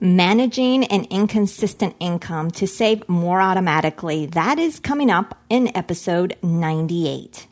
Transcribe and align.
Managing 0.00 0.84
an 0.86 1.04
inconsistent 1.04 1.94
income 2.00 2.50
to 2.50 2.66
save 2.66 3.08
more 3.08 3.40
automatically. 3.40 4.26
That 4.26 4.58
is 4.58 4.80
coming 4.80 5.08
up 5.08 5.38
in 5.48 5.74
episode 5.76 6.36
98. 6.42 7.46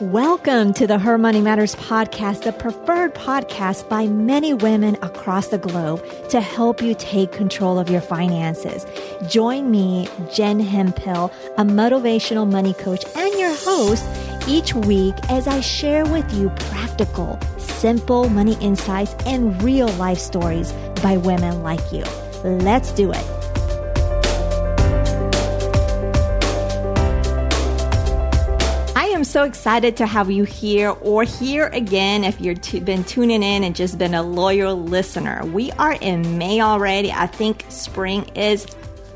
Welcome 0.00 0.72
to 0.72 0.86
the 0.86 0.98
Her 0.98 1.18
Money 1.18 1.42
Matters 1.42 1.76
podcast, 1.76 2.44
the 2.44 2.52
preferred 2.52 3.14
podcast 3.14 3.88
by 3.90 4.08
many 4.08 4.54
women 4.54 4.96
across 5.02 5.48
the 5.48 5.58
globe 5.58 6.02
to 6.30 6.40
help 6.40 6.82
you 6.82 6.96
take 6.98 7.30
control 7.30 7.78
of 7.78 7.90
your 7.90 8.00
finances. 8.00 8.86
Join 9.28 9.70
me, 9.70 10.08
Jen 10.34 10.58
Hemphill, 10.58 11.30
a 11.58 11.64
motivational 11.64 12.50
money 12.50 12.72
coach 12.72 13.04
and 13.14 13.38
your 13.38 13.54
host 13.54 14.04
each 14.48 14.74
week 14.74 15.14
as 15.28 15.46
I 15.46 15.60
share 15.60 16.04
with 16.04 16.32
you 16.32 16.50
practical, 16.70 17.38
simple 17.58 18.28
money 18.28 18.56
insights 18.60 19.14
and 19.26 19.62
real 19.62 19.88
life 19.94 20.18
stories 20.18 20.72
by 21.02 21.16
women 21.16 21.62
like 21.62 21.92
you. 21.92 22.04
Let's 22.44 22.92
do 22.92 23.12
it. 23.12 23.24
I 28.94 29.06
am 29.14 29.24
so 29.24 29.44
excited 29.44 29.96
to 29.98 30.06
have 30.06 30.30
you 30.30 30.44
here 30.44 30.90
or 31.00 31.24
here 31.24 31.68
again 31.68 32.24
if 32.24 32.40
you've 32.40 32.60
t- 32.60 32.80
been 32.80 33.04
tuning 33.04 33.42
in 33.42 33.62
and 33.62 33.74
just 33.74 33.98
been 33.98 34.14
a 34.14 34.22
loyal 34.22 34.82
listener. 34.82 35.44
We 35.46 35.70
are 35.72 35.92
in 35.92 36.38
May 36.38 36.60
already. 36.60 37.12
I 37.12 37.26
think 37.26 37.64
spring 37.68 38.24
is 38.34 38.66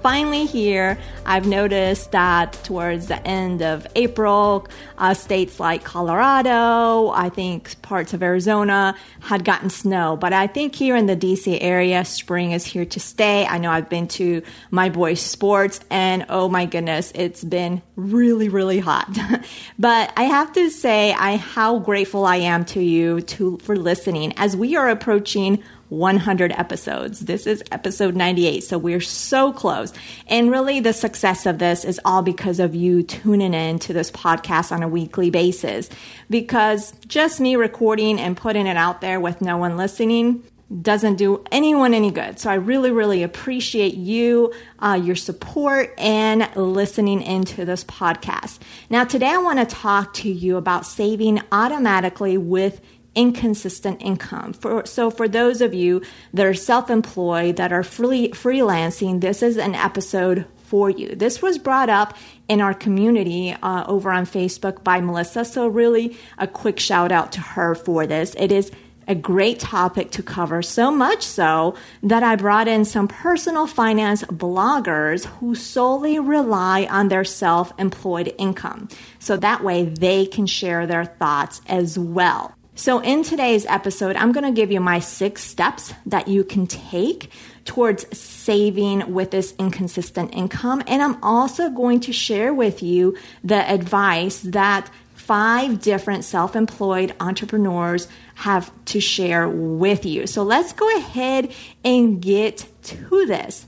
finally 0.07 0.47
here. 0.47 0.97
I've 1.25 1.49
noticed 1.49 2.13
that 2.13 2.53
towards 2.63 3.09
the 3.09 3.21
end 3.27 3.61
of 3.61 3.89
April, 3.97 4.69
uh, 4.99 5.15
states 5.15 5.59
like 5.59 5.83
Colorado, 5.83 7.11
I 7.11 7.29
think 7.29 7.83
parts 7.83 8.15
of 8.15 8.23
Arizona 8.23 8.95
had 9.19 9.45
gotten 9.45 9.69
snow. 9.69 10.17
But 10.17 10.33
I 10.33 10.47
think 10.47 10.77
here 10.77 10.95
in 10.95 11.07
the 11.07 11.17
DC 11.17 11.59
area, 11.61 12.05
spring 12.05 12.53
is 12.53 12.65
here 12.65 12.85
to 12.85 13.01
stay. 13.01 13.47
I 13.47 13.59
know 13.59 13.73
I've 13.73 13.89
been 13.89 14.07
to 14.21 14.43
my 14.71 14.91
boys' 14.91 15.21
sports 15.21 15.81
and 15.91 16.25
oh 16.29 16.49
my 16.49 16.67
goodness, 16.67 17.11
it's 17.17 17.43
been 17.43 17.83
really, 17.97 18.49
really 18.49 18.79
hot. 18.79 19.09
but 19.81 20.13
I 20.17 20.23
have 20.23 20.53
to 20.53 20.71
say, 20.71 21.15
I 21.15 21.35
how 21.35 21.81
grateful 21.81 22.27
I 22.27 22.37
am 22.37 22.65
to 22.67 22.81
you 22.81 23.23
to 23.23 23.59
for 23.59 23.75
listening 23.75 24.35
as 24.37 24.57
we 24.57 24.77
are 24.77 24.89
approaching 24.89 25.65
100 25.89 26.53
episodes. 26.53 27.21
This 27.21 27.47
is 27.47 27.63
episode 27.71 28.17
98, 28.17 28.65
so 28.65 28.79
we're 28.79 29.01
so 29.01 29.53
close. 29.53 29.93
And 30.27 30.51
really, 30.51 30.81
the 30.81 30.93
success 30.93 31.47
of 31.47 31.59
this 31.59 31.85
is 31.85 32.01
all 32.05 32.23
because 32.23 32.61
of 32.61 32.75
you 32.75 33.03
tuning 33.03 33.55
in 33.55 33.79
to 33.81 33.93
this 33.93 34.11
podcast 34.11 34.73
on 34.73 34.83
a 34.83 34.89
weekly 34.89 35.31
basis. 35.31 35.89
Because 36.29 36.93
just 37.07 37.41
me 37.41 37.57
recording 37.57 38.19
and 38.19 38.37
putting 38.37 38.67
it 38.67 38.77
out 38.77 39.01
there 39.01 39.21
with 39.21 39.41
no 39.41 39.57
one 39.57 39.77
listening 39.77 40.43
doesn't 40.83 41.15
do 41.15 41.45
anyone 41.53 41.95
any 41.95 42.11
good. 42.11 42.41
So 42.41 42.51
I 42.51 42.55
really, 42.55 42.91
really 42.91 43.23
appreciate 43.23 43.95
you, 43.95 44.53
uh, 44.81 45.01
your 45.01 45.15
support, 45.15 45.95
and 45.97 46.49
listening 46.57 47.23
into 47.23 47.65
this 47.65 47.85
podcast. 47.85 48.59
Now, 48.91 49.05
today 49.05 49.29
I 49.29 49.39
want 49.39 49.61
to 49.61 49.67
talk 49.67 50.15
to 50.15 50.31
you 50.31 50.57
about 50.57 50.85
saving 50.85 51.41
automatically 51.53 52.37
with 52.37 52.81
inconsistent 53.17 54.01
income. 54.01 54.53
For, 54.53 54.87
so 54.87 55.11
for 55.11 55.27
those 55.27 55.61
of 55.61 55.75
you 55.75 56.03
that 56.33 56.47
are 56.47 56.55
self-employed, 56.55 57.57
that 57.57 57.73
are 57.73 57.83
free, 57.83 58.29
freelancing, 58.29 59.21
this 59.21 59.43
is 59.43 59.57
an 59.57 59.75
episode 59.75 60.47
for 60.59 60.91
you. 60.91 61.15
This 61.15 61.41
was 61.41 61.59
brought 61.59 61.89
up 61.89 62.17
in 62.49 62.61
our 62.61 62.75
community 62.75 63.57
uh, 63.63 63.85
over 63.87 64.11
on 64.13 64.27
Facebook 64.27 64.85
by 64.85 65.01
Melissa. 65.01 65.45
So 65.45 65.67
really 65.67 66.17
a 66.39 66.47
quick 66.47 66.79
shout 66.79 67.11
out 67.11 67.33
to 67.33 67.41
her 67.41 67.75
for 67.75 68.07
this. 68.07 68.35
It 68.37 68.53
is 68.53 68.71
a 69.09 69.15
great 69.15 69.61
topic 69.61 70.11
to 70.11 70.23
cover, 70.23 70.63
so 70.63 70.91
much 70.91 71.23
so 71.23 71.77
that 72.03 72.25
I 72.25 72.35
brought 72.35 72.67
in 72.67 72.85
some 72.85 73.07
personal 73.07 73.69
finance 73.69 74.25
bloggers 74.25 75.27
who 75.27 75.55
solely 75.55 76.19
rely 76.19 76.89
on 76.91 77.09
their 77.09 77.25
self 77.25 77.73
employed 77.79 78.35
income. 78.37 78.89
So 79.21 79.37
that 79.37 79.63
way 79.63 79.85
they 79.85 80.27
can 80.27 80.47
share 80.47 80.87
their 80.87 81.05
thoughts 81.05 81.61
as 81.69 81.97
well. 81.99 82.56
So, 82.79 82.99
in 82.99 83.23
today's 83.23 83.65
episode, 83.65 84.17
I'm 84.17 84.33
going 84.33 84.45
to 84.45 84.53
give 84.53 84.71
you 84.71 84.83
my 84.83 84.99
six 84.99 85.43
steps 85.43 85.95
that 86.05 86.29
you 86.29 86.45
can 86.45 86.67
take 86.67 87.31
towards 87.65 88.07
saving 88.17 89.15
with 89.15 89.31
this 89.31 89.55
inconsistent 89.59 90.35
income. 90.35 90.83
And 90.87 91.03
I'm 91.03 91.17
also 91.25 91.71
going 91.71 92.01
to 92.01 92.13
share 92.13 92.53
with 92.53 92.83
you 92.83 93.17
the 93.43 93.57
advice 93.57 94.41
that 94.41 94.91
five 95.15 95.81
different 95.81 96.25
self 96.25 96.55
employed 96.55 97.15
entrepreneurs 97.19 98.09
have 98.35 98.71
to 98.85 99.01
share 99.01 99.49
with 99.49 100.05
you. 100.05 100.27
So, 100.27 100.43
let's 100.43 100.75
go 100.75 100.99
ahead 100.99 101.55
and 101.83 102.21
get 102.21 102.67
to 102.83 103.25
this. 103.25 103.65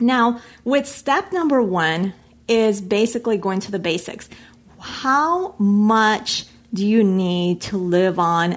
Now, 0.00 0.40
with 0.64 0.88
step 0.88 1.32
number 1.32 1.62
one, 1.62 2.12
is 2.48 2.80
basically 2.80 3.36
going 3.36 3.60
to 3.60 3.70
the 3.70 3.78
basics. 3.78 4.28
How 4.80 5.54
much 5.58 6.46
do 6.72 6.86
you 6.86 7.02
need 7.02 7.60
to 7.60 7.78
live 7.78 8.18
on 8.18 8.56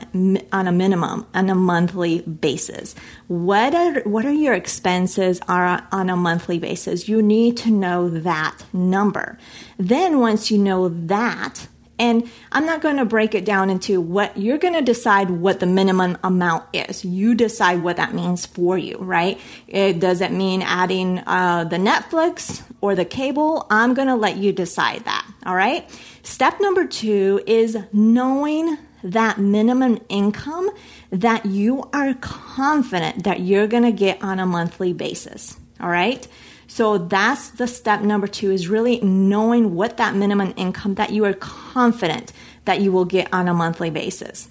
on 0.52 0.68
a 0.68 0.72
minimum 0.72 1.26
on 1.34 1.50
a 1.50 1.56
monthly 1.56 2.22
basis 2.22 2.96
what 3.28 3.74
are 3.74 4.02
what 4.02 4.26
are 4.26 4.34
your 4.34 4.54
expenses 4.54 5.40
are 5.48 5.88
on 5.92 6.10
a 6.10 6.16
monthly 6.16 6.60
basis 6.60 7.08
you 7.08 7.22
need 7.22 7.56
to 7.56 7.72
know 7.72 8.10
that 8.10 8.64
number 8.74 9.38
then 9.78 10.20
once 10.20 10.52
you 10.52 10.58
know 10.58 10.90
that 10.90 11.68
and 12.02 12.28
I'm 12.52 12.66
not 12.66 12.82
going 12.82 12.98
to 12.98 13.06
break 13.06 13.36
it 13.36 13.46
down 13.46 13.70
into 13.70 14.02
what 14.02 14.36
you're 14.36 14.58
going 14.58 14.74
to 14.74 14.82
decide 14.82 15.30
what 15.30 15.60
the 15.60 15.68
minimum 15.68 16.18
amount 16.24 16.64
is. 16.74 17.06
You 17.06 17.36
decide 17.36 17.84
what 17.84 17.98
that 17.98 18.16
means 18.16 18.44
for 18.44 18.76
you, 18.76 18.98
right? 18.98 19.40
It, 19.68 20.00
does 20.00 20.20
it 20.20 20.32
mean 20.32 20.64
adding 20.64 21.20
uh, 21.20 21.66
the 21.66 21.78
Netflix 21.78 22.64
or 22.82 22.96
the 22.96 23.06
cable? 23.06 23.66
I'm 23.70 23.94
going 23.94 24.08
to 24.08 24.16
let 24.16 24.38
you 24.38 24.52
decide 24.52 25.06
that. 25.06 25.26
All 25.46 25.56
right. 25.56 25.90
Step 26.24 26.60
number 26.60 26.86
two 26.86 27.42
is 27.48 27.78
knowing 27.94 28.78
that 29.04 29.38
minimum 29.38 30.00
income 30.10 30.70
that 31.12 31.46
you 31.46 31.90
are 31.94 32.14
confident 32.16 33.24
that 33.24 33.40
you're 33.40 33.68
going 33.68 33.84
to 33.84 33.92
get 33.92 34.22
on 34.24 34.40
a 34.40 34.46
monthly 34.46 34.94
basis. 34.94 35.58
All 35.80 35.90
right. 35.90 36.28
So 36.68 36.98
that's 36.98 37.50
the 37.50 37.68
step 37.68 38.02
number 38.02 38.28
two 38.28 38.52
is 38.52 38.68
really 38.68 39.02
knowing 39.02 39.76
what 39.76 39.98
that 39.98 40.16
minimum 40.16 40.54
income 40.56 40.96
that 40.96 41.12
you 41.12 41.26
are 41.26 41.34
confident 41.34 42.32
that 42.66 42.80
you 42.80 42.92
will 42.92 43.06
get 43.06 43.28
on 43.34 43.48
a 43.48 43.54
monthly 43.54 43.90
basis. 43.90 44.48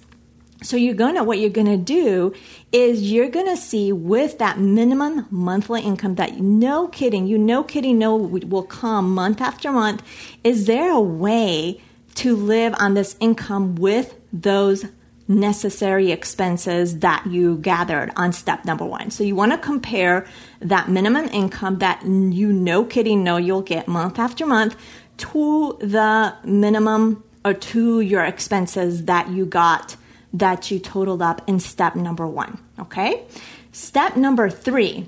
So 0.63 0.77
you're 0.77 0.93
gonna, 0.93 1.23
what 1.23 1.39
you're 1.39 1.49
gonna 1.49 1.77
do 1.77 2.33
is 2.71 3.11
you're 3.11 3.29
gonna 3.29 3.57
see 3.57 3.91
with 3.91 4.37
that 4.37 4.59
minimum 4.59 5.27
monthly 5.31 5.81
income 5.81 6.15
that 6.15 6.39
no 6.39 6.87
kidding, 6.87 7.25
you 7.25 7.37
no 7.37 7.63
kidding, 7.63 7.97
no 7.97 8.15
will 8.15 8.63
come 8.63 9.13
month 9.13 9.41
after 9.41 9.71
month. 9.71 10.03
Is 10.43 10.67
there 10.67 10.91
a 10.91 11.01
way 11.01 11.81
to 12.15 12.35
live 12.35 12.75
on 12.77 12.93
this 12.93 13.15
income 13.19 13.75
with 13.75 14.15
those 14.31 14.85
necessary 15.27 16.11
expenses 16.11 16.99
that 16.99 17.25
you 17.25 17.57
gathered 17.57 18.11
on 18.15 18.33
step 18.33 18.65
number 18.65 18.85
one. 18.85 19.09
So 19.09 19.23
you 19.23 19.35
want 19.35 19.53
to 19.53 19.57
compare 19.57 20.27
that 20.59 20.89
minimum 20.89 21.29
income 21.29 21.79
that 21.79 22.03
you 22.05 22.51
no 22.51 22.83
kidding 22.83 23.23
know 23.23 23.37
you'll 23.37 23.61
get 23.61 23.87
month 23.87 24.19
after 24.19 24.45
month 24.45 24.75
to 25.17 25.77
the 25.79 26.35
minimum 26.43 27.23
or 27.45 27.53
to 27.53 28.01
your 28.01 28.23
expenses 28.23 29.05
that 29.05 29.29
you 29.29 29.45
got 29.45 29.95
that 30.33 30.71
you 30.71 30.79
totaled 30.79 31.21
up 31.21 31.47
in 31.47 31.59
step 31.59 31.95
number 31.95 32.27
one. 32.27 32.57
Okay. 32.79 33.23
Step 33.71 34.15
number 34.15 34.49
three 34.49 35.07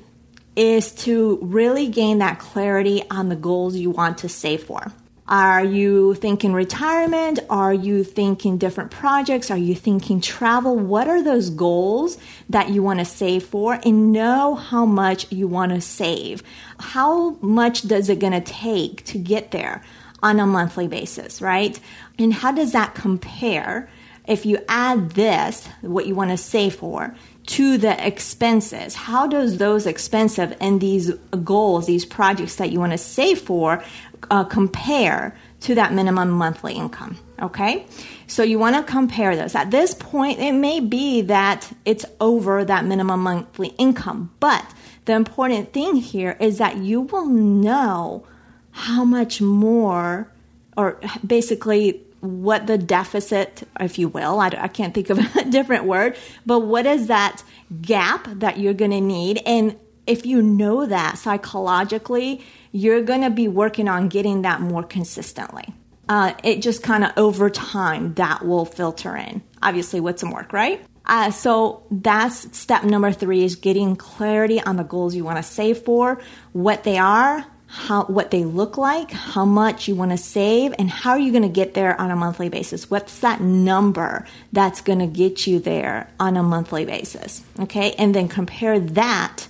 is 0.55 0.91
to 0.91 1.39
really 1.41 1.87
gain 1.87 2.19
that 2.19 2.39
clarity 2.39 3.03
on 3.09 3.29
the 3.29 3.35
goals 3.35 3.75
you 3.75 3.89
want 3.89 4.19
to 4.19 4.29
save 4.29 4.63
for. 4.63 4.91
Are 5.27 5.63
you 5.63 6.15
thinking 6.15 6.53
retirement? 6.53 7.39
Are 7.49 7.73
you 7.73 8.03
thinking 8.03 8.57
different 8.57 8.91
projects? 8.91 9.49
Are 9.49 9.57
you 9.57 9.73
thinking 9.73 10.19
travel? 10.19 10.77
What 10.77 11.07
are 11.07 11.23
those 11.23 11.49
goals 11.49 12.17
that 12.49 12.69
you 12.69 12.83
want 12.83 12.99
to 12.99 13.05
save 13.05 13.43
for? 13.43 13.79
And 13.85 14.11
know 14.11 14.55
how 14.55 14.85
much 14.85 15.31
you 15.31 15.47
want 15.47 15.71
to 15.71 15.79
save. 15.79 16.43
How 16.77 17.31
much 17.41 17.83
does 17.83 18.09
it 18.09 18.19
going 18.19 18.33
to 18.33 18.41
take 18.41 19.05
to 19.05 19.17
get 19.17 19.51
there 19.51 19.81
on 20.21 20.39
a 20.39 20.45
monthly 20.45 20.89
basis, 20.89 21.41
right? 21.41 21.79
And 22.19 22.33
how 22.33 22.51
does 22.51 22.73
that 22.73 22.93
compare 22.93 23.89
if 24.27 24.45
you 24.45 24.57
add 24.69 25.11
this, 25.11 25.67
what 25.81 26.05
you 26.05 26.15
want 26.15 26.31
to 26.31 26.37
save 26.37 26.75
for, 26.75 27.15
to 27.45 27.77
the 27.77 28.05
expenses. 28.05 28.95
How 28.95 29.27
does 29.27 29.57
those 29.57 29.85
expenses 29.85 30.53
and 30.61 30.79
these 30.79 31.11
goals, 31.43 31.87
these 31.87 32.05
projects 32.05 32.55
that 32.55 32.71
you 32.71 32.79
want 32.79 32.93
to 32.93 32.97
save 32.97 33.39
for, 33.39 33.83
uh, 34.31 34.45
compare 34.45 35.37
to 35.61 35.75
that 35.75 35.93
minimum 35.93 36.29
monthly 36.29 36.73
income? 36.73 37.17
Okay, 37.41 37.85
so 38.27 38.43
you 38.43 38.59
want 38.59 38.75
to 38.77 38.83
compare 38.83 39.35
those. 39.35 39.55
At 39.55 39.71
this 39.71 39.93
point, 39.93 40.39
it 40.39 40.53
may 40.53 40.79
be 40.79 41.21
that 41.23 41.75
it's 41.83 42.05
over 42.21 42.63
that 42.63 42.85
minimum 42.85 43.21
monthly 43.21 43.69
income, 43.77 44.31
but 44.39 44.65
the 45.05 45.13
important 45.13 45.73
thing 45.73 45.97
here 45.97 46.37
is 46.39 46.59
that 46.59 46.77
you 46.77 47.01
will 47.01 47.25
know 47.25 48.25
how 48.71 49.03
much 49.03 49.41
more, 49.41 50.31
or 50.77 50.99
basically 51.25 52.01
what 52.23 52.67
the 52.67 52.77
deficit, 52.77 53.67
if 53.81 53.99
you 53.99 54.07
will, 54.07 54.39
I, 54.39 54.47
I 54.57 54.69
can't 54.69 54.93
think 54.93 55.09
of 55.09 55.19
a 55.35 55.43
different 55.43 55.83
word, 55.83 56.17
but 56.45 56.59
what 56.59 56.85
is 56.85 57.07
that 57.07 57.43
gap 57.81 58.27
that 58.39 58.57
you're 58.57 58.73
going 58.73 58.91
to 58.91 59.01
need? 59.01 59.41
And 59.45 59.77
if 60.07 60.25
you 60.25 60.41
know 60.41 60.85
that 60.85 61.17
psychologically, 61.17 62.41
you're 62.71 63.01
going 63.01 63.21
to 63.21 63.29
be 63.29 63.49
working 63.49 63.89
on 63.89 64.07
getting 64.07 64.43
that 64.43 64.61
more 64.61 64.83
consistently. 64.83 65.65
Uh, 66.07 66.33
it 66.43 66.61
just 66.61 66.81
kind 66.81 67.03
of 67.03 67.11
over 67.17 67.49
time 67.49 68.13
that 68.13 68.45
will 68.45 68.65
filter 68.65 69.17
in. 69.17 69.43
Obviously, 69.61 69.99
with 69.99 70.17
some 70.19 70.31
work, 70.31 70.53
right? 70.53 70.83
Uh, 71.05 71.29
so 71.29 71.85
that's 71.91 72.57
step 72.57 72.83
number 72.85 73.11
three 73.11 73.43
is 73.43 73.55
getting 73.57 73.95
clarity 73.97 74.61
on 74.61 74.77
the 74.77 74.83
goals 74.83 75.13
you 75.13 75.25
want 75.25 75.37
to 75.37 75.43
save 75.43 75.79
for, 75.79 76.21
what 76.53 76.83
they 76.83 76.97
are, 76.97 77.45
how 77.75 78.03
what 78.03 78.29
they 78.29 78.43
look 78.43 78.77
like, 78.77 79.09
how 79.09 79.45
much 79.45 79.87
you 79.87 79.95
want 79.95 80.11
to 80.11 80.17
save, 80.17 80.75
and 80.77 80.87
how 80.91 81.09
are 81.09 81.19
you 81.19 81.31
going 81.31 81.41
to 81.41 81.49
get 81.49 81.73
there 81.73 81.99
on 81.99 82.11
a 82.11 82.15
monthly 82.15 82.47
basis? 82.47 82.87
What's 82.87 83.21
that 83.21 83.41
number 83.41 84.27
that's 84.51 84.81
going 84.81 84.99
to 84.99 85.07
get 85.07 85.47
you 85.47 85.59
there 85.59 86.07
on 86.19 86.37
a 86.37 86.43
monthly 86.43 86.85
basis? 86.85 87.43
Okay, 87.59 87.93
and 87.93 88.13
then 88.13 88.27
compare 88.27 88.79
that. 88.79 89.47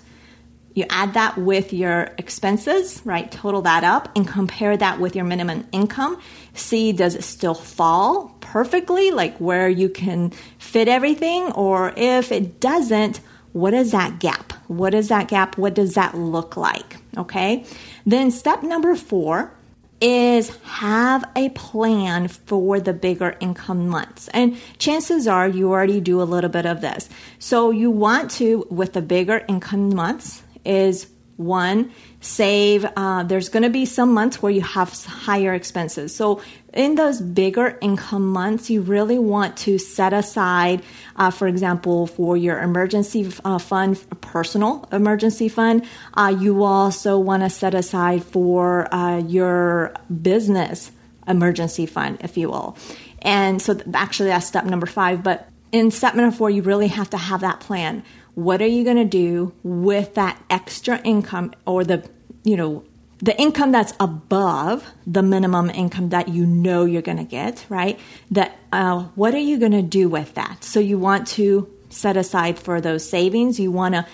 You 0.73 0.85
add 0.89 1.15
that 1.15 1.37
with 1.37 1.73
your 1.73 2.11
expenses, 2.17 3.01
right? 3.03 3.29
Total 3.29 3.61
that 3.63 3.83
up 3.83 4.09
and 4.15 4.25
compare 4.25 4.77
that 4.77 5.01
with 5.01 5.17
your 5.17 5.25
minimum 5.25 5.67
income. 5.73 6.19
See, 6.53 6.93
does 6.93 7.15
it 7.15 7.25
still 7.25 7.53
fall 7.53 8.37
perfectly, 8.39 9.11
like 9.11 9.37
where 9.37 9.67
you 9.67 9.89
can 9.89 10.31
fit 10.59 10.87
everything? 10.87 11.51
Or 11.51 11.93
if 11.97 12.31
it 12.31 12.61
doesn't, 12.61 13.19
what 13.51 13.73
is 13.73 13.91
that 13.91 14.19
gap? 14.19 14.53
What 14.67 14.93
is 14.95 15.09
that 15.09 15.27
gap? 15.27 15.57
What 15.57 15.75
does 15.75 15.93
that 15.93 16.15
look 16.17 16.57
like? 16.57 16.97
Okay. 17.17 17.65
Then 18.05 18.31
step 18.31 18.63
number 18.63 18.95
four 18.95 19.53
is 20.01 20.55
have 20.63 21.23
a 21.35 21.49
plan 21.49 22.27
for 22.27 22.79
the 22.79 22.91
bigger 22.91 23.37
income 23.39 23.87
months. 23.87 24.27
And 24.33 24.57
chances 24.77 25.27
are 25.27 25.47
you 25.47 25.71
already 25.71 26.01
do 26.01 26.21
a 26.21 26.23
little 26.23 26.49
bit 26.49 26.65
of 26.65 26.81
this. 26.81 27.07
So 27.39 27.71
you 27.71 27.89
want 27.89 28.31
to, 28.31 28.67
with 28.69 28.93
the 28.93 29.01
bigger 29.01 29.45
income 29.47 29.95
months, 29.95 30.43
is 30.65 31.07
one, 31.37 31.91
save. 32.19 32.85
Uh, 32.97 33.23
there's 33.23 33.49
going 33.49 33.63
to 33.63 33.69
be 33.69 33.85
some 33.85 34.13
months 34.13 34.41
where 34.41 34.51
you 34.51 34.61
have 34.61 34.91
higher 35.05 35.53
expenses. 35.53 36.13
So 36.15 36.41
in 36.73 36.95
those 36.95 37.21
bigger 37.21 37.77
income 37.81 38.27
months, 38.27 38.69
you 38.69 38.81
really 38.81 39.19
want 39.19 39.57
to 39.57 39.77
set 39.77 40.13
aside, 40.13 40.81
uh, 41.15 41.31
for 41.31 41.47
example, 41.47 42.07
for 42.07 42.35
your 42.35 42.59
emergency 42.59 43.31
uh, 43.45 43.59
fund, 43.59 44.03
personal 44.21 44.87
emergency 44.91 45.49
fund. 45.49 45.85
Uh, 46.13 46.35
you 46.37 46.63
also 46.63 47.17
want 47.19 47.43
to 47.43 47.49
set 47.49 47.73
aside 47.73 48.23
for 48.23 48.93
uh, 48.93 49.19
your 49.19 49.93
business 50.21 50.91
emergency 51.27 51.85
fund, 51.85 52.17
if 52.21 52.37
you 52.37 52.49
will. 52.49 52.77
And 53.21 53.61
so 53.61 53.79
actually 53.93 54.29
that's 54.29 54.47
step 54.47 54.65
number 54.65 54.87
five. 54.87 55.23
But 55.23 55.47
in 55.71 55.91
step 55.91 56.15
number 56.15 56.35
four, 56.35 56.49
you 56.49 56.61
really 56.61 56.87
have 56.87 57.09
to 57.11 57.17
have 57.17 57.41
that 57.41 57.59
plan 57.59 58.03
what 58.35 58.61
are 58.61 58.67
you 58.67 58.83
going 58.83 58.97
to 58.97 59.05
do 59.05 59.53
with 59.63 60.15
that 60.15 60.41
extra 60.49 60.99
income 61.01 61.53
or 61.65 61.83
the, 61.83 62.07
you 62.43 62.57
know, 62.57 62.83
the 63.23 63.39
income 63.39 63.71
that's 63.71 63.93
above 64.01 64.85
the 65.07 65.23
minimum 65.23 65.69
income 65.69 66.09
that 66.09 66.27
you 66.27 66.45
know 66.45 66.83
you're 66.83 67.01
going 67.01 67.17
to 67.17 67.23
get, 67.23 67.65
right? 67.69 67.97
That 68.31 68.57
uh, 68.73 69.03
what 69.15 69.33
are 69.33 69.39
you 69.39 69.57
going 69.57 69.71
to 69.71 69.81
do 69.81 70.09
with 70.09 70.33
that? 70.33 70.61
So 70.65 70.81
you 70.81 70.99
want 70.99 71.27
to 71.29 71.71
set 71.89 72.17
aside 72.17 72.59
for 72.59 72.81
those 72.81 73.07
savings. 73.07 73.61
You 73.61 73.71
want 73.71 73.95
to 73.95 74.05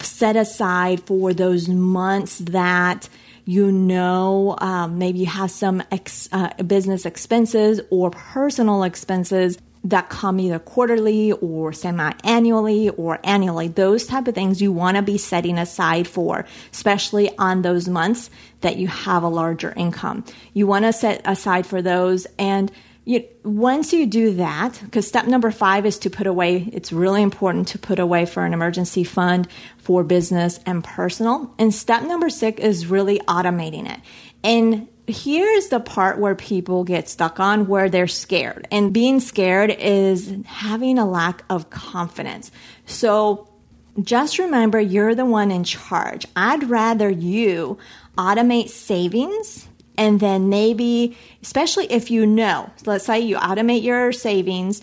set 0.00 0.36
aside 0.36 1.00
for 1.04 1.32
those 1.32 1.66
months 1.66 2.38
that 2.40 3.08
you 3.46 3.72
know 3.72 4.54
um, 4.58 4.98
maybe 4.98 5.20
you 5.20 5.26
have 5.26 5.50
some 5.50 5.82
ex, 5.90 6.28
uh, 6.30 6.52
business 6.62 7.06
expenses 7.06 7.80
or 7.88 8.10
personal 8.10 8.82
expenses 8.82 9.56
that 9.90 10.08
come 10.08 10.38
either 10.40 10.58
quarterly 10.58 11.32
or 11.32 11.72
semi-annually 11.72 12.90
or 12.90 13.18
annually. 13.24 13.68
Those 13.68 14.06
type 14.06 14.28
of 14.28 14.34
things 14.34 14.60
you 14.60 14.72
want 14.72 14.96
to 14.96 15.02
be 15.02 15.18
setting 15.18 15.58
aside 15.58 16.06
for 16.06 16.44
especially 16.72 17.36
on 17.38 17.62
those 17.62 17.88
months 17.88 18.30
that 18.60 18.76
you 18.76 18.88
have 18.88 19.22
a 19.22 19.28
larger 19.28 19.72
income. 19.76 20.24
You 20.52 20.66
want 20.66 20.84
to 20.84 20.92
set 20.92 21.22
aside 21.24 21.66
for 21.66 21.82
those 21.82 22.26
and 22.38 22.70
you, 23.04 23.24
once 23.42 23.94
you 23.94 24.06
do 24.06 24.34
that 24.34 24.78
because 24.84 25.08
step 25.08 25.26
number 25.26 25.50
five 25.50 25.86
is 25.86 25.98
to 26.00 26.10
put 26.10 26.26
away 26.26 26.68
it's 26.74 26.92
really 26.92 27.22
important 27.22 27.68
to 27.68 27.78
put 27.78 27.98
away 27.98 28.26
for 28.26 28.44
an 28.44 28.52
emergency 28.52 29.02
fund 29.02 29.48
for 29.78 30.04
business 30.04 30.60
and 30.66 30.84
personal. 30.84 31.54
And 31.58 31.72
step 31.74 32.02
number 32.02 32.28
six 32.28 32.60
is 32.60 32.86
really 32.86 33.18
automating 33.20 33.90
it. 33.90 34.00
And 34.44 34.88
here's 35.08 35.68
the 35.68 35.80
part 35.80 36.18
where 36.18 36.34
people 36.34 36.84
get 36.84 37.08
stuck 37.08 37.40
on 37.40 37.66
where 37.66 37.88
they're 37.88 38.06
scared. 38.06 38.68
And 38.70 38.92
being 38.92 39.20
scared 39.20 39.70
is 39.70 40.34
having 40.46 40.98
a 40.98 41.08
lack 41.08 41.44
of 41.48 41.70
confidence. 41.70 42.50
So 42.86 43.48
just 44.02 44.38
remember 44.38 44.80
you're 44.80 45.14
the 45.14 45.24
one 45.24 45.50
in 45.50 45.64
charge. 45.64 46.26
I'd 46.36 46.68
rather 46.70 47.10
you 47.10 47.78
automate 48.16 48.68
savings 48.68 49.68
and 49.96 50.20
then 50.20 50.48
maybe, 50.48 51.16
especially 51.42 51.90
if 51.90 52.10
you 52.10 52.24
know, 52.24 52.70
let's 52.86 53.04
say 53.04 53.20
you 53.20 53.36
automate 53.36 53.82
your 53.82 54.12
savings 54.12 54.80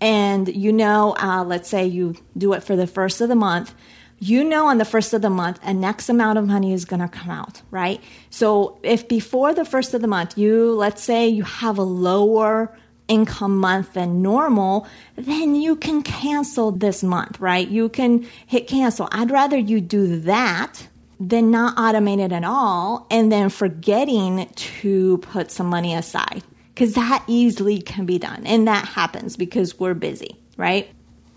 and 0.00 0.48
you 0.48 0.72
know, 0.72 1.16
uh, 1.18 1.44
let's 1.44 1.68
say 1.68 1.86
you 1.86 2.16
do 2.36 2.52
it 2.52 2.62
for 2.62 2.76
the 2.76 2.86
first 2.86 3.20
of 3.20 3.28
the 3.28 3.34
month 3.34 3.74
you 4.22 4.44
know 4.44 4.68
on 4.68 4.78
the 4.78 4.84
first 4.84 5.12
of 5.12 5.20
the 5.20 5.30
month 5.30 5.58
a 5.64 5.74
next 5.74 6.08
amount 6.08 6.38
of 6.38 6.46
money 6.46 6.72
is 6.72 6.84
going 6.84 7.00
to 7.00 7.08
come 7.08 7.28
out, 7.28 7.60
right? 7.72 8.00
So 8.30 8.78
if 8.84 9.08
before 9.08 9.52
the 9.52 9.64
first 9.64 9.94
of 9.94 10.00
the 10.00 10.06
month, 10.06 10.38
you, 10.38 10.72
let's 10.74 11.02
say 11.02 11.28
you 11.28 11.42
have 11.42 11.76
a 11.76 11.82
lower 11.82 12.72
income 13.08 13.58
month 13.58 13.94
than 13.94 14.22
normal, 14.22 14.86
then 15.16 15.56
you 15.56 15.74
can 15.74 16.04
cancel 16.04 16.70
this 16.70 17.02
month, 17.02 17.40
right? 17.40 17.66
You 17.66 17.88
can 17.88 18.24
hit 18.46 18.68
cancel. 18.68 19.08
I'd 19.10 19.32
rather 19.32 19.56
you 19.56 19.80
do 19.80 20.20
that 20.20 20.86
than 21.18 21.50
not 21.50 21.76
automate 21.76 22.24
it 22.24 22.30
at 22.30 22.44
all 22.44 23.08
and 23.10 23.30
then 23.30 23.48
forgetting 23.48 24.48
to 24.54 25.18
put 25.18 25.50
some 25.50 25.66
money 25.66 25.94
aside 25.94 26.44
because 26.72 26.94
that 26.94 27.24
easily 27.26 27.82
can 27.82 28.06
be 28.06 28.20
done. 28.20 28.46
And 28.46 28.68
that 28.68 28.86
happens 28.86 29.36
because 29.36 29.80
we're 29.80 29.94
busy, 29.94 30.36
right? 30.56 30.88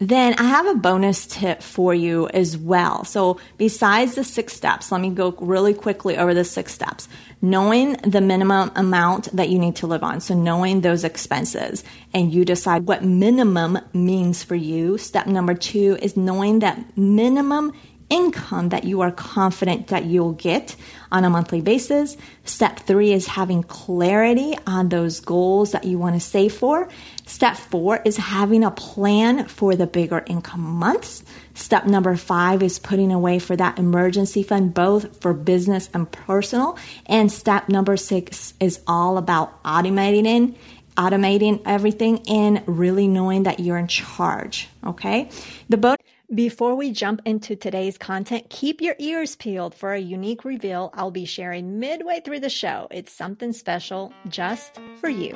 Then 0.05 0.35
I 0.37 0.43
have 0.43 0.67
a 0.67 0.75
bonus 0.75 1.25
tip 1.25 1.63
for 1.63 1.91
you 1.91 2.27
as 2.27 2.55
well. 2.55 3.05
So, 3.05 3.39
besides 3.57 4.13
the 4.13 4.23
six 4.23 4.53
steps, 4.53 4.91
let 4.91 5.01
me 5.01 5.09
go 5.09 5.31
really 5.39 5.73
quickly 5.73 6.15
over 6.15 6.35
the 6.35 6.43
six 6.43 6.75
steps. 6.75 7.09
Knowing 7.41 7.93
the 7.93 8.21
minimum 8.21 8.71
amount 8.75 9.35
that 9.35 9.49
you 9.49 9.57
need 9.57 9.77
to 9.77 9.87
live 9.87 10.03
on. 10.03 10.19
So, 10.19 10.35
knowing 10.35 10.81
those 10.81 11.03
expenses 11.03 11.83
and 12.13 12.31
you 12.31 12.45
decide 12.45 12.85
what 12.85 13.03
minimum 13.03 13.79
means 13.93 14.43
for 14.43 14.53
you. 14.53 14.99
Step 14.99 15.25
number 15.25 15.55
two 15.55 15.97
is 16.03 16.15
knowing 16.15 16.59
that 16.59 16.95
minimum 16.95 17.73
income 18.09 18.69
that 18.69 18.83
you 18.83 19.01
are 19.01 19.11
confident 19.11 19.87
that 19.87 20.05
you'll 20.05 20.33
get 20.33 20.75
on 21.11 21.23
a 21.23 21.29
monthly 21.29 21.61
basis. 21.61 22.17
Step 22.43 22.79
three 22.79 23.11
is 23.11 23.27
having 23.27 23.63
clarity 23.63 24.55
on 24.67 24.89
those 24.89 25.19
goals 25.19 25.71
that 25.71 25.83
you 25.85 25.97
want 25.97 26.15
to 26.15 26.19
save 26.19 26.53
for. 26.53 26.87
Step 27.25 27.57
four 27.57 28.01
is 28.05 28.17
having 28.17 28.63
a 28.63 28.71
plan 28.71 29.47
for 29.47 29.75
the 29.75 29.87
bigger 29.87 30.23
income 30.27 30.61
months. 30.61 31.23
Step 31.53 31.85
number 31.85 32.15
five 32.15 32.61
is 32.61 32.79
putting 32.79 33.11
away 33.11 33.39
for 33.39 33.55
that 33.55 33.79
emergency 33.79 34.43
fund, 34.43 34.73
both 34.73 35.21
for 35.21 35.33
business 35.33 35.89
and 35.93 36.11
personal. 36.11 36.77
And 37.05 37.31
step 37.31 37.69
number 37.69 37.97
six 37.97 38.53
is 38.59 38.81
all 38.87 39.17
about 39.17 39.63
automating 39.63 40.25
in 40.25 40.55
automating 40.95 41.61
everything 41.65 42.21
and 42.29 42.63
really 42.65 43.07
knowing 43.07 43.43
that 43.43 43.59
you're 43.59 43.77
in 43.77 43.87
charge. 43.87 44.69
Okay. 44.83 45.29
The 45.69 45.77
boat 45.77 45.99
before 46.35 46.75
we 46.75 46.91
jump 46.91 47.21
into 47.23 47.55
today's 47.55 47.97
content, 47.97 48.49
keep 48.49 48.81
your 48.81 48.95
ears 48.99 49.37
peeled 49.37 49.73
for 49.73 49.93
a 49.93 49.99
unique 49.99 50.43
reveal 50.43 50.91
I'll 50.93 51.09
be 51.09 51.23
sharing 51.23 51.79
midway 51.79 52.19
through 52.19 52.41
the 52.41 52.49
show. 52.49 52.87
It's 52.91 53.13
something 53.13 53.53
special 53.53 54.13
just 54.27 54.77
for 54.99 55.07
you. 55.07 55.33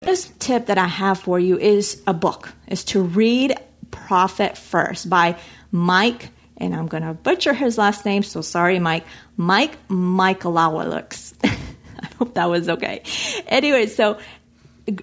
This 0.00 0.32
tip 0.38 0.66
that 0.66 0.78
I 0.78 0.86
have 0.86 1.20
for 1.20 1.38
you 1.38 1.58
is 1.58 2.02
a 2.06 2.14
book, 2.14 2.54
is 2.66 2.84
to 2.84 3.02
read 3.02 3.54
Profit 3.90 4.56
First 4.56 5.10
by 5.10 5.36
Mike, 5.70 6.30
and 6.56 6.74
I'm 6.74 6.86
going 6.86 7.02
to 7.02 7.12
butcher 7.12 7.52
his 7.52 7.76
last 7.76 8.06
name, 8.06 8.22
so 8.22 8.40
sorry, 8.40 8.78
Mike. 8.78 9.04
Mike 9.36 9.76
Michalowicz. 9.88 11.34
I 11.44 12.06
hope 12.18 12.34
that 12.34 12.48
was 12.48 12.68
okay. 12.68 13.02
Anyway, 13.48 13.86
so 13.86 14.18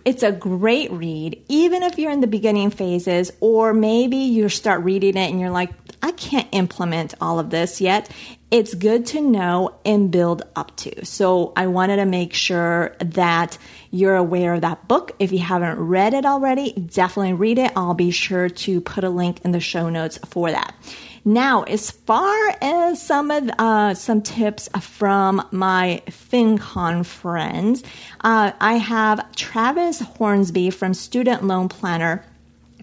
it's 0.06 0.24
a 0.24 0.32
great 0.32 0.92
read, 0.92 1.44
even 1.50 1.84
if 1.84 2.00
you're 2.00 2.12
in 2.12 2.22
the 2.22 2.28
beginning 2.28 2.70
phases, 2.70 3.32
or 3.42 3.74
maybe 3.74 4.18
you 4.18 4.48
start 4.50 4.84
reading 4.84 5.18
it 5.18 5.30
and 5.30 5.40
you're 5.40 5.50
like, 5.50 5.72
I 6.02 6.12
can't 6.12 6.48
implement 6.52 7.14
all 7.22 7.40
of 7.40 7.50
this 7.50 7.82
yet. 7.82 8.10
It's 8.52 8.74
good 8.74 9.06
to 9.08 9.22
know 9.22 9.80
and 9.84 10.12
build 10.12 10.44
up 10.56 10.76
to. 10.78 11.06
So 11.06 11.54
I 11.56 11.68
wanted 11.68 11.98
to 11.98 12.06
make 12.06 12.34
sure 12.34 12.96
that 13.00 13.58
you're 13.90 14.16
aware 14.16 14.54
of 14.54 14.62
that 14.62 14.88
book. 14.88 15.14
If 15.20 15.32
you 15.32 15.40
haven't 15.40 15.80
read 15.80 16.14
it 16.14 16.26
already, 16.26 16.74
definitely 16.74 17.34
read 17.34 17.58
it. 17.58 17.72
I'll 17.76 17.94
be 17.94 18.12
sure 18.12 18.50
to 18.50 18.82
put 18.82 19.04
a 19.04 19.10
link 19.10 19.42
in 19.44 19.52
the 19.52 19.60
show 19.60 19.90
notes 19.90 20.20
for 20.26 20.52
that. 20.52 20.76
Now, 21.26 21.64
as 21.64 21.90
far 21.90 22.56
as 22.62 23.02
some 23.02 23.32
of 23.32 23.50
uh, 23.58 23.94
some 23.94 24.22
tips 24.22 24.68
from 24.82 25.48
my 25.52 26.02
FinCon 26.08 27.06
friends, 27.06 27.84
uh, 28.22 28.52
I 28.60 28.74
have 28.74 29.34
Travis 29.34 30.02
Hornsby 30.02 30.70
from 30.70 30.94
Student 30.94 31.46
Loan 31.46 31.70
Planner 31.70 32.26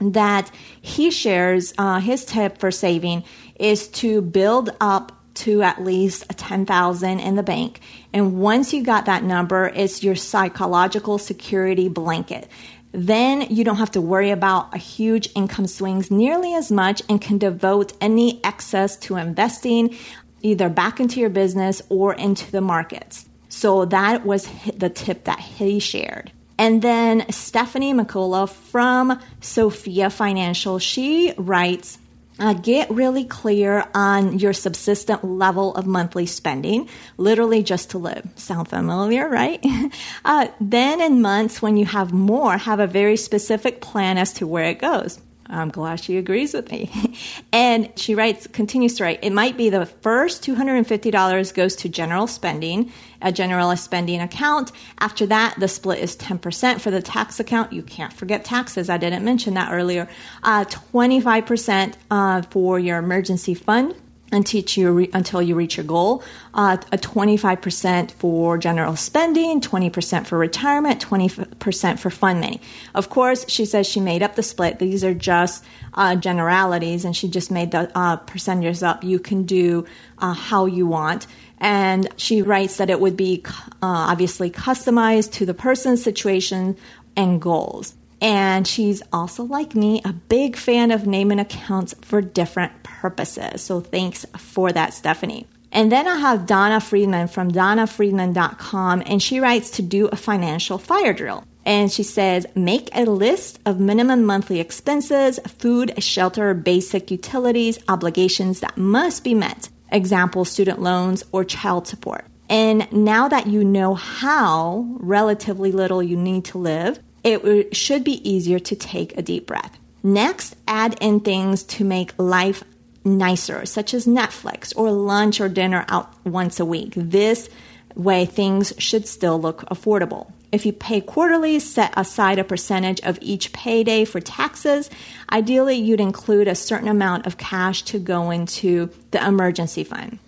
that 0.00 0.50
he 0.80 1.10
shares 1.10 1.74
uh, 1.76 2.00
his 2.00 2.24
tip 2.24 2.56
for 2.56 2.70
saving 2.70 3.24
is 3.56 3.88
to 3.88 4.22
build 4.22 4.70
up 4.80 5.12
to 5.34 5.62
at 5.62 5.82
least 5.82 6.24
10,000 6.36 7.20
in 7.20 7.36
the 7.36 7.42
bank. 7.42 7.80
And 8.12 8.40
once 8.40 8.72
you 8.72 8.82
got 8.82 9.06
that 9.06 9.22
number, 9.22 9.68
it's 9.74 10.02
your 10.02 10.16
psychological 10.16 11.18
security 11.18 11.88
blanket. 11.88 12.48
Then 12.92 13.42
you 13.42 13.62
don't 13.62 13.76
have 13.76 13.92
to 13.92 14.00
worry 14.00 14.30
about 14.30 14.74
a 14.74 14.78
huge 14.78 15.28
income 15.36 15.66
swings 15.66 16.10
nearly 16.10 16.54
as 16.54 16.72
much 16.72 17.02
and 17.08 17.20
can 17.20 17.38
devote 17.38 17.92
any 18.00 18.44
excess 18.44 18.96
to 18.98 19.16
investing 19.16 19.96
either 20.42 20.68
back 20.68 20.98
into 20.98 21.20
your 21.20 21.30
business 21.30 21.82
or 21.88 22.14
into 22.14 22.50
the 22.50 22.60
markets. 22.60 23.28
So 23.48 23.84
that 23.86 24.26
was 24.26 24.48
the 24.76 24.90
tip 24.90 25.24
that 25.24 25.38
he 25.38 25.78
shared. 25.78 26.32
And 26.58 26.82
then 26.82 27.24
Stephanie 27.30 27.94
McCullough 27.94 28.50
from 28.50 29.18
Sofia 29.40 30.10
Financial, 30.10 30.78
she 30.78 31.32
writes, 31.38 31.98
uh, 32.40 32.54
get 32.54 32.90
really 32.90 33.24
clear 33.24 33.86
on 33.94 34.38
your 34.38 34.52
subsistent 34.52 35.24
level 35.24 35.74
of 35.74 35.86
monthly 35.86 36.26
spending, 36.26 36.88
literally 37.16 37.62
just 37.62 37.90
to 37.90 37.98
live. 37.98 38.28
Sound 38.36 38.68
familiar, 38.68 39.28
right? 39.28 39.64
uh, 40.24 40.48
then, 40.60 41.00
in 41.00 41.20
months 41.20 41.62
when 41.62 41.76
you 41.76 41.86
have 41.86 42.12
more, 42.12 42.56
have 42.56 42.80
a 42.80 42.86
very 42.86 43.16
specific 43.16 43.80
plan 43.80 44.18
as 44.18 44.32
to 44.34 44.46
where 44.46 44.64
it 44.64 44.78
goes. 44.78 45.20
I'm 45.50 45.68
glad 45.68 46.00
she 46.00 46.16
agrees 46.16 46.54
with 46.54 46.70
me. 46.70 46.90
and 47.52 47.90
she 47.96 48.14
writes, 48.14 48.46
continues 48.46 48.94
to 48.94 49.04
write, 49.04 49.18
it 49.22 49.32
might 49.32 49.56
be 49.56 49.68
the 49.68 49.84
first 49.84 50.44
$250 50.44 51.54
goes 51.54 51.76
to 51.76 51.88
general 51.88 52.26
spending, 52.26 52.92
a 53.20 53.32
general 53.32 53.76
spending 53.76 54.20
account. 54.20 54.70
After 54.98 55.26
that, 55.26 55.56
the 55.58 55.68
split 55.68 55.98
is 55.98 56.16
10% 56.16 56.80
for 56.80 56.90
the 56.90 57.02
tax 57.02 57.40
account. 57.40 57.72
You 57.72 57.82
can't 57.82 58.12
forget 58.12 58.44
taxes. 58.44 58.88
I 58.88 58.96
didn't 58.96 59.24
mention 59.24 59.54
that 59.54 59.72
earlier. 59.72 60.08
Uh, 60.42 60.64
25% 60.64 61.94
uh, 62.10 62.42
for 62.42 62.78
your 62.78 62.98
emergency 62.98 63.54
fund 63.54 63.94
until 64.32 64.62
you, 64.62 64.92
re- 64.92 65.10
until 65.14 65.40
you 65.40 65.54
reach 65.54 65.76
your 65.76 65.86
goal. 65.86 66.22
Uh, 66.52 66.76
a 66.92 66.98
25% 66.98 68.10
for 68.12 68.58
general 68.58 68.96
spending, 68.96 69.60
20% 69.60 70.26
for 70.26 70.36
retirement, 70.36 71.04
20% 71.04 71.98
for 71.98 72.10
fund 72.10 72.40
money. 72.40 72.60
Of 72.94 73.10
course, 73.10 73.48
she 73.48 73.64
says 73.64 73.86
she 73.86 74.00
made 74.00 74.22
up 74.22 74.34
the 74.34 74.42
split. 74.42 74.78
These 74.78 75.04
are 75.04 75.14
just 75.14 75.64
uh, 75.94 76.16
generalities, 76.16 77.04
and 77.04 77.16
she 77.16 77.28
just 77.28 77.50
made 77.50 77.70
the 77.70 77.90
uh, 77.96 78.16
percentages 78.16 78.82
up. 78.82 79.04
You 79.04 79.18
can 79.18 79.44
do 79.44 79.86
uh, 80.18 80.34
how 80.34 80.66
you 80.66 80.86
want. 80.86 81.26
And 81.58 82.08
she 82.16 82.42
writes 82.42 82.78
that 82.78 82.90
it 82.90 83.00
would 83.00 83.16
be 83.16 83.42
uh, 83.46 83.66
obviously 83.82 84.50
customized 84.50 85.32
to 85.32 85.46
the 85.46 85.54
person's 85.54 86.02
situation 86.02 86.76
and 87.16 87.40
goals. 87.40 87.94
And 88.20 88.66
she's 88.66 89.02
also, 89.12 89.44
like 89.44 89.74
me, 89.74 90.02
a 90.04 90.12
big 90.12 90.56
fan 90.56 90.90
of 90.90 91.06
naming 91.06 91.38
accounts 91.38 91.94
for 92.02 92.20
different 92.20 92.82
purposes. 92.82 93.62
So 93.62 93.80
thanks 93.80 94.26
for 94.36 94.72
that, 94.72 94.92
Stephanie. 94.92 95.46
And 95.72 95.90
then 95.90 96.06
I 96.06 96.16
have 96.16 96.46
Donna 96.46 96.80
Freedman 96.80 97.28
from 97.28 97.50
donnafreedman.com, 97.50 99.02
and 99.06 99.22
she 99.22 99.40
writes 99.40 99.70
to 99.72 99.82
do 99.82 100.08
a 100.08 100.16
financial 100.16 100.78
fire 100.78 101.12
drill. 101.12 101.44
And 101.64 101.92
she 101.92 102.02
says, 102.02 102.46
make 102.54 102.88
a 102.94 103.04
list 103.04 103.60
of 103.64 103.78
minimum 103.78 104.24
monthly 104.24 104.60
expenses, 104.60 105.38
food, 105.46 106.02
shelter, 106.02 106.54
basic 106.54 107.10
utilities, 107.10 107.78
obligations 107.88 108.60
that 108.60 108.76
must 108.76 109.22
be 109.22 109.34
met. 109.34 109.68
Example, 109.92 110.44
student 110.44 110.80
loans 110.80 111.22
or 111.32 111.44
child 111.44 111.86
support. 111.86 112.24
And 112.48 112.90
now 112.92 113.28
that 113.28 113.46
you 113.46 113.62
know 113.62 113.94
how 113.94 114.86
relatively 114.98 115.70
little 115.70 116.02
you 116.02 116.16
need 116.16 116.46
to 116.46 116.58
live, 116.58 116.98
it 117.24 117.76
should 117.76 118.04
be 118.04 118.28
easier 118.28 118.58
to 118.58 118.76
take 118.76 119.16
a 119.16 119.22
deep 119.22 119.46
breath. 119.46 119.78
Next, 120.02 120.56
add 120.66 120.96
in 121.00 121.20
things 121.20 121.62
to 121.64 121.84
make 121.84 122.14
life 122.16 122.64
nicer, 123.04 123.66
such 123.66 123.94
as 123.94 124.06
Netflix 124.06 124.72
or 124.76 124.90
lunch 124.90 125.40
or 125.40 125.48
dinner 125.48 125.84
out 125.88 126.12
once 126.24 126.60
a 126.60 126.64
week. 126.64 126.92
This 126.96 127.48
way, 127.94 128.24
things 128.24 128.72
should 128.78 129.06
still 129.06 129.40
look 129.40 129.62
affordable. 129.68 130.32
If 130.52 130.66
you 130.66 130.72
pay 130.72 131.00
quarterly, 131.00 131.60
set 131.60 131.94
aside 131.96 132.38
a 132.38 132.44
percentage 132.44 133.00
of 133.02 133.18
each 133.20 133.52
payday 133.52 134.04
for 134.04 134.20
taxes. 134.20 134.90
Ideally, 135.30 135.76
you'd 135.76 136.00
include 136.00 136.48
a 136.48 136.54
certain 136.54 136.88
amount 136.88 137.26
of 137.26 137.38
cash 137.38 137.82
to 137.82 137.98
go 137.98 138.30
into 138.30 138.90
the 139.12 139.24
emergency 139.24 139.84
fund. 139.84 140.18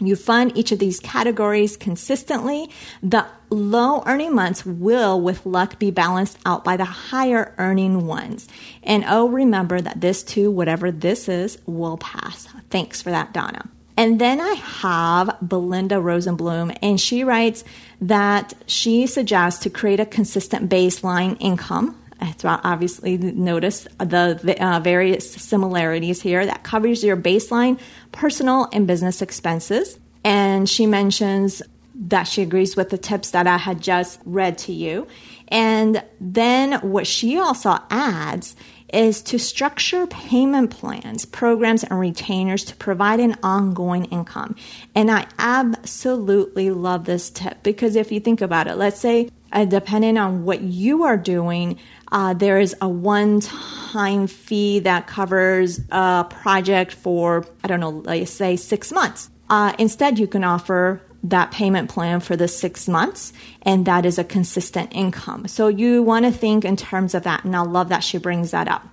You 0.00 0.16
fund 0.16 0.56
each 0.56 0.72
of 0.72 0.78
these 0.78 1.00
categories 1.00 1.76
consistently. 1.76 2.70
The 3.02 3.26
low 3.50 4.02
earning 4.06 4.34
months 4.34 4.64
will, 4.64 5.20
with 5.20 5.44
luck, 5.44 5.78
be 5.78 5.90
balanced 5.90 6.38
out 6.46 6.64
by 6.64 6.76
the 6.76 6.84
higher 6.84 7.54
earning 7.58 8.06
ones. 8.06 8.48
And 8.82 9.04
oh, 9.08 9.28
remember 9.28 9.80
that 9.80 10.00
this 10.00 10.22
too, 10.22 10.50
whatever 10.50 10.90
this 10.90 11.28
is, 11.28 11.58
will 11.66 11.96
pass. 11.98 12.46
Thanks 12.70 13.02
for 13.02 13.10
that, 13.10 13.32
Donna. 13.32 13.68
And 13.96 14.20
then 14.20 14.40
I 14.40 14.52
have 14.52 15.36
Belinda 15.42 15.96
Rosenblum, 15.96 16.78
and 16.80 17.00
she 17.00 17.24
writes 17.24 17.64
that 18.00 18.54
she 18.66 19.08
suggests 19.08 19.60
to 19.64 19.70
create 19.70 19.98
a 19.98 20.06
consistent 20.06 20.70
baseline 20.70 21.36
income 21.40 22.00
obviously 22.44 23.18
notice 23.18 23.86
the 23.98 24.56
uh, 24.60 24.80
various 24.80 25.30
similarities 25.32 26.22
here 26.22 26.44
that 26.44 26.62
covers 26.62 27.04
your 27.04 27.16
baseline 27.16 27.78
personal 28.12 28.68
and 28.72 28.86
business 28.86 29.22
expenses. 29.22 29.98
And 30.24 30.68
she 30.68 30.86
mentions 30.86 31.62
that 31.94 32.24
she 32.24 32.42
agrees 32.42 32.76
with 32.76 32.90
the 32.90 32.98
tips 32.98 33.30
that 33.30 33.46
I 33.46 33.56
had 33.56 33.80
just 33.80 34.20
read 34.24 34.58
to 34.58 34.72
you. 34.72 35.06
And 35.48 36.02
then 36.20 36.74
what 36.80 37.06
she 37.06 37.38
also 37.38 37.78
adds 37.90 38.54
is 38.92 39.20
to 39.20 39.38
structure 39.38 40.06
payment 40.06 40.70
plans, 40.70 41.24
programs, 41.24 41.84
and 41.84 41.98
retainers 41.98 42.64
to 42.64 42.76
provide 42.76 43.20
an 43.20 43.36
ongoing 43.42 44.06
income. 44.06 44.56
And 44.94 45.10
I 45.10 45.26
absolutely 45.38 46.70
love 46.70 47.04
this 47.04 47.30
tip 47.30 47.62
because 47.62 47.96
if 47.96 48.10
you 48.10 48.20
think 48.20 48.40
about 48.40 48.66
it, 48.66 48.76
let's 48.76 48.98
say, 48.98 49.28
uh, 49.52 49.64
depending 49.64 50.18
on 50.18 50.44
what 50.44 50.60
you 50.60 51.04
are 51.04 51.16
doing, 51.16 51.78
uh, 52.12 52.34
there 52.34 52.58
is 52.58 52.74
a 52.80 52.88
one 52.88 53.40
time 53.40 54.26
fee 54.26 54.80
that 54.80 55.06
covers 55.06 55.80
a 55.90 56.26
project 56.28 56.92
for, 56.92 57.46
I 57.64 57.68
don't 57.68 57.80
know, 57.80 57.90
let's 57.90 58.30
say 58.30 58.56
six 58.56 58.92
months. 58.92 59.30
Uh, 59.50 59.72
instead, 59.78 60.18
you 60.18 60.26
can 60.26 60.44
offer 60.44 61.00
that 61.24 61.50
payment 61.50 61.90
plan 61.90 62.20
for 62.20 62.36
the 62.36 62.48
six 62.48 62.86
months, 62.86 63.32
and 63.62 63.86
that 63.86 64.06
is 64.06 64.18
a 64.18 64.24
consistent 64.24 64.90
income. 64.94 65.48
So 65.48 65.68
you 65.68 66.02
want 66.02 66.24
to 66.24 66.30
think 66.30 66.64
in 66.64 66.76
terms 66.76 67.14
of 67.14 67.24
that, 67.24 67.44
and 67.44 67.56
I 67.56 67.60
love 67.62 67.88
that 67.88 68.04
she 68.04 68.18
brings 68.18 68.52
that 68.52 68.68
up. 68.68 68.86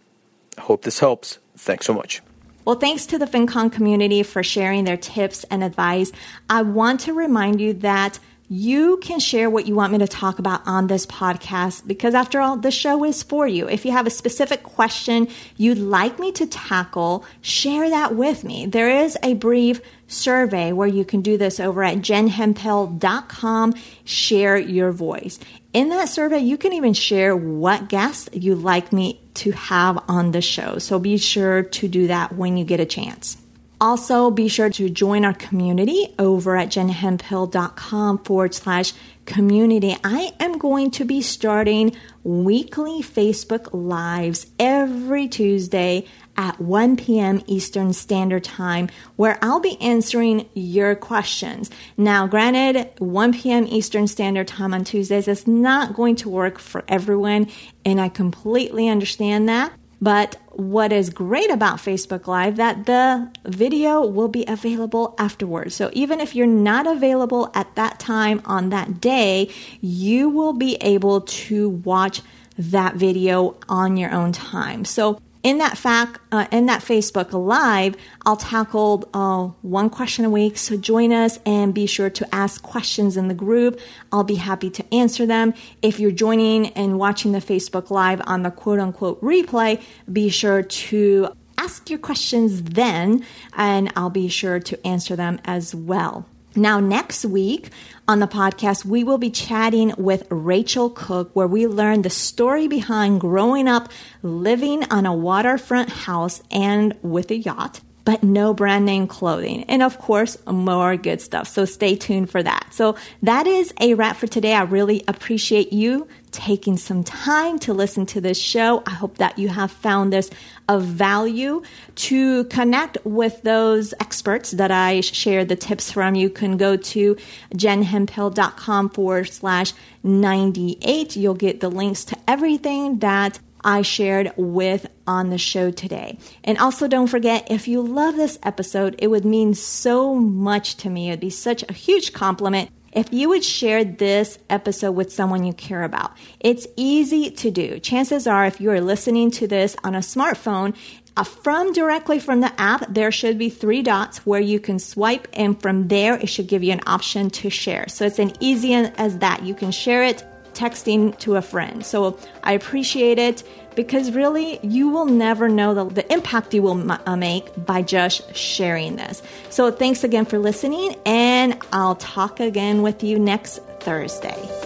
Hope 0.62 0.84
this 0.84 1.00
helps. 1.00 1.40
Thanks 1.58 1.86
so 1.86 1.94
much. 1.94 2.22
Well, 2.66 2.76
thanks 2.76 3.08
to 3.08 3.18
the 3.18 3.26
FinCon 3.26 3.72
community 3.72 4.22
for 4.22 4.44
sharing 4.44 4.84
their 4.84 4.98
tips 4.98 5.44
and 5.46 5.64
advice. 5.64 6.12
I 6.50 6.62
want 6.62 7.00
to 7.02 7.14
remind 7.14 7.60
you 7.60 7.74
that 7.74 8.20
you 8.52 8.98
can 8.98 9.18
share 9.18 9.50
what 9.50 9.66
you 9.66 9.74
want 9.74 9.94
me 9.94 10.00
to 10.00 10.08
talk 10.10 10.38
about 10.38 10.62
on 10.68 10.88
this 10.88 11.06
podcast 11.06 11.88
because, 11.88 12.14
after 12.14 12.42
all, 12.42 12.58
the 12.58 12.70
show 12.70 13.06
is 13.06 13.24
for 13.24 13.48
you. 13.48 13.70
If 13.70 13.86
you 13.86 13.94
have 13.94 14.06
a 14.06 14.10
specific 14.10 14.64
question 14.64 15.30
you'd 15.56 15.78
like 15.78 16.20
me 16.20 16.34
to 16.34 16.46
tackle, 16.46 17.24
share 17.40 17.90
that 17.90 18.14
with 18.14 18.44
me. 18.44 18.66
There 18.66 18.90
is 18.90 19.18
a 19.24 19.36
brief 19.36 19.80
survey 20.08 20.74
where 20.74 20.90
you 20.90 21.06
can 21.06 21.22
do 21.22 21.38
this 21.38 21.62
over 21.62 21.82
at 21.82 22.00
jenhemphill.com. 22.00 23.74
Share 24.04 24.58
your 24.58 24.92
voice. 24.92 25.40
In 25.72 25.88
that 25.88 26.10
survey, 26.10 26.40
you 26.40 26.58
can 26.58 26.74
even 26.74 26.94
share 26.94 27.38
what 27.38 27.88
guests 27.88 28.28
you'd 28.34 28.56
like 28.56 28.92
me 28.92 29.22
to 29.36 29.52
have 29.52 30.04
on 30.10 30.32
the 30.32 30.42
show. 30.42 30.78
So 30.78 31.00
be 31.00 31.18
sure 31.18 31.64
to 31.64 31.88
do 31.88 32.08
that 32.08 32.36
when 32.36 32.58
you 32.58 32.66
get 32.66 32.82
a 32.82 32.86
chance. 32.86 33.41
Also, 33.82 34.30
be 34.30 34.48
sure 34.48 34.70
to 34.70 34.92
join 34.92 35.26
our 35.26 35.34
community 35.34 36.14
over 36.20 36.56
at 36.56 36.70
jenhemphill.com 36.70 38.20
forward 38.20 38.54
slash 38.54 38.94
community. 39.26 39.98
I 40.04 40.34
am 40.40 40.60
going 40.60 40.92
to 40.92 41.04
be 41.04 41.24
starting 41.24 41.96
weekly 42.24 43.02
Facebook 43.02 43.70
Lives 43.74 44.46
every 44.60 45.28
Tuesday 45.28 46.06
at 46.38 46.62
1 46.62 46.96
p.m. 46.96 47.42
Eastern 47.48 47.92
Standard 47.92 48.44
Time, 48.44 48.88
where 49.16 49.40
I'll 49.42 49.60
be 49.60 49.82
answering 49.82 50.48
your 50.54 50.94
questions. 50.94 51.72
Now, 51.98 52.28
granted, 52.28 52.88
1 53.00 53.34
p.m. 53.34 53.66
Eastern 53.66 54.06
Standard 54.06 54.48
Time 54.48 54.76
on 54.76 54.84
Tuesdays 54.84 55.28
is 55.28 55.48
not 55.48 55.96
going 55.96 56.18
to 56.18 56.30
work 56.30 56.60
for 56.60 56.84
everyone, 56.88 57.48
and 57.84 58.00
I 58.00 58.10
completely 58.10 58.88
understand 58.88 59.50
that. 59.50 59.74
But 60.02 60.38
what 60.50 60.92
is 60.92 61.12
great 61.12 61.52
about 61.52 61.78
Facebook 61.78 62.26
Live 62.26 62.56
that 62.56 62.88
the 62.88 63.32
video 63.46 64.02
will 64.04 64.28
be 64.28 64.44
available 64.48 65.14
afterwards. 65.20 65.76
So 65.76 65.92
even 65.94 66.20
if 66.20 66.36
you're 66.36 66.48
not 66.48 66.88
available 66.88 67.52
at 67.54 67.76
that 67.76 68.00
time 68.00 68.42
on 68.46 68.70
that 68.70 69.00
day, 69.00 69.50
you 69.80 70.28
will 70.30 70.54
be 70.54 70.76
able 70.82 71.22
to 71.22 71.70
watch 71.70 72.22
that 72.58 72.96
video 72.96 73.56
on 73.70 73.96
your 73.96 74.12
own 74.12 74.32
time. 74.32 74.86
So 74.86 75.22
in 75.44 75.58
that 75.58 75.78
fact, 75.78 76.20
uh, 76.32 76.46
in 76.52 76.68
that 76.68 76.82
Facebook 76.82 77.34
Live, 77.34 77.96
I'll 78.26 78.38
tackle 78.38 79.10
uh, 79.14 79.48
one 79.62 79.90
question 79.90 80.24
a 80.26 80.30
week. 80.30 80.58
So 80.58 80.78
join 80.78 81.12
us 81.12 81.40
and 81.46 81.74
be 81.74 81.88
sure 81.88 82.10
to 82.12 82.36
ask 82.36 82.62
questions 82.62 83.18
in 83.18 83.28
the 83.28 83.34
group. 83.34 83.80
I'll 84.12 84.24
be 84.24 84.36
happy 84.36 84.70
to 84.70 84.94
answer 84.94 85.26
them. 85.26 85.54
If 85.82 86.00
you're 86.00 86.12
joining 86.12 86.68
and 86.74 87.00
watching 87.00 87.32
the 87.32 87.40
Facebook 87.40 87.90
Live 87.90 88.22
on 88.26 88.44
the 88.44 88.52
quote 88.52 88.80
unquote 88.80 89.22
replay, 89.22 89.82
be 90.12 90.30
sure 90.30 90.62
to 90.62 91.30
ask 91.58 91.90
your 91.90 92.00
questions 92.00 92.62
then, 92.64 93.26
and 93.54 93.92
I'll 93.96 94.10
be 94.10 94.28
sure 94.28 94.60
to 94.60 94.88
answer 94.88 95.16
them 95.16 95.40
as 95.46 95.74
well. 95.74 96.26
Now, 96.56 96.82
next 96.82 97.24
week 97.24 97.70
on 98.10 98.20
the 98.20 98.28
podcast, 98.28 98.84
we 98.84 99.06
will 99.06 99.18
be 99.18 99.30
chatting 99.30 99.94
with 99.98 100.28
Rachel 100.30 100.90
Cook, 100.90 101.32
where 101.34 101.48
we 101.48 101.66
learn 101.66 102.02
the 102.02 102.10
story 102.10 102.68
behind 102.68 103.22
growing 103.22 103.70
up 103.70 103.90
living 104.22 104.84
on 104.92 105.06
a 105.06 105.14
waterfront 105.14 105.90
house 105.90 106.44
and 106.52 106.98
with 107.02 107.32
a 107.32 107.38
yacht 107.38 107.80
but 108.04 108.24
no 108.24 108.54
brand 108.54 108.86
name 108.86 109.08
clothing. 109.08 109.64
And 109.66 109.84
of 109.84 110.00
course, 110.00 110.38
more 110.48 110.98
good 110.98 111.22
stuff. 111.22 111.48
So 111.48 111.66
stay 111.66 111.96
tuned 111.96 112.30
for 112.30 112.42
that. 112.42 112.68
So 112.72 112.96
that 113.22 113.48
is 113.48 113.74
a 113.80 113.94
wrap 113.94 114.18
for 114.18 114.28
today. 114.28 114.54
I 114.54 114.64
really 114.64 115.04
appreciate 115.08 115.72
you 115.72 116.08
taking 116.32 116.78
some 116.78 117.04
time 117.04 117.60
to 117.60 117.74
listen 117.74 118.06
to 118.08 118.22
this 118.22 118.40
show. 118.40 118.82
I 118.86 118.92
hope 118.92 119.18
that 119.18 119.38
you 119.38 119.50
have 119.50 119.72
found 119.72 120.14
this 120.14 120.30
of 120.70 120.84
value 120.84 121.62
to 121.96 122.46
connect 122.46 122.98
with 123.04 123.42
those 123.42 123.94
experts 124.00 124.52
that 124.52 124.72
I 124.72 125.02
shared 125.02 125.50
the 125.50 125.56
tips 125.58 125.92
from. 125.92 126.16
You 126.16 126.30
can 126.30 126.56
go 126.58 126.78
to 126.78 127.18
jenhemphill.com 127.54 128.90
forward 128.90 129.28
slash 129.28 129.74
98. 130.04 131.16
You'll 131.18 131.34
get 131.34 131.60
the 131.60 131.70
links 131.70 132.06
to 132.06 132.18
everything 132.28 133.00
that 133.00 133.40
I 133.64 133.82
shared 133.82 134.34
with 134.38 134.88
on 135.08 135.30
the 135.30 135.38
show 135.38 135.72
today. 135.72 136.18
And 136.44 136.58
also, 136.58 136.88
don't 136.88 137.08
forget 137.08 137.50
if 137.52 137.68
you 137.68 137.82
love 137.82 138.16
this 138.16 138.40
episode, 138.44 138.96
it 139.00 139.08
would 139.08 139.26
mean 139.26 139.54
so 139.54 140.16
much 140.16 140.78
to 140.78 140.90
me. 140.90 141.10
It'd 141.10 141.20
be 141.20 141.30
such 141.30 141.64
a 141.68 141.74
huge 141.74 142.14
compliment 142.14 142.70
if 142.94 143.14
you 143.14 143.30
would 143.30 143.44
share 143.44 143.84
this 143.84 144.38
episode 144.50 144.92
with 144.92 145.14
someone 145.14 145.44
you 145.44 145.54
care 145.54 145.84
about. 145.84 146.12
It's 146.40 146.68
easy 146.76 147.32
to 147.32 147.52
do. 147.52 147.80
Chances 147.80 148.28
are, 148.28 148.46
if 148.46 148.60
you 148.60 148.72
are 148.72 148.82
listening 148.82 149.32
to 149.32 149.48
this 149.48 149.76
on 149.84 149.96
a 149.96 150.00
smartphone, 150.00 150.76
uh, 151.18 151.24
from 151.24 151.74
directly 151.74 152.20
from 152.20 152.40
the 152.40 152.52
app, 152.60 152.86
there 152.88 153.12
should 153.12 153.38
be 153.38 153.50
three 153.50 153.82
dots 153.82 154.26
where 154.26 154.40
you 154.40 154.60
can 154.60 154.80
swipe, 154.80 155.28
and 155.34 155.62
from 155.62 155.90
there, 155.90 156.16
it 156.16 156.28
should 156.28 156.48
give 156.48 156.64
you 156.64 156.72
an 156.72 156.82
option 156.88 157.30
to 157.30 157.50
share. 157.50 157.88
So 157.90 158.06
it's 158.06 158.20
an 158.20 158.32
easy 158.40 158.74
as 158.74 159.18
that. 159.18 159.44
You 159.44 159.54
can 159.54 159.72
share 159.72 160.04
it 160.04 160.24
texting 160.54 161.18
to 161.20 161.36
a 161.36 161.42
friend. 161.42 161.86
So 161.86 162.18
I 162.44 162.54
appreciate 162.54 163.20
it 163.20 163.44
because 163.76 164.12
really 164.12 164.60
you 164.64 164.90
will 164.90 165.06
never 165.06 165.48
know 165.48 165.74
the, 165.74 165.86
the 165.86 166.14
impact 166.14 166.54
you 166.54 166.62
will 166.62 166.92
uh, 166.92 167.16
make 167.16 167.50
by 167.66 167.82
just 167.82 168.36
sharing 168.36 168.96
this. 168.98 169.22
So 169.50 169.72
thanks 169.72 170.04
again 170.04 170.26
for 170.26 170.40
listening, 170.40 170.96
and 171.06 171.58
I'll 171.72 171.96
talk 171.96 172.40
again 172.40 172.82
with 172.82 173.04
you 173.04 173.18
next 173.18 173.60
Thursday. 173.80 174.61